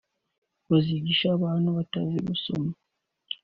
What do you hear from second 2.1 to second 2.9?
gusoma